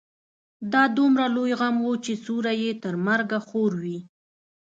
[0.73, 3.99] دا دومره لوی غم و چې سيوری يې تر مرګه خور وي.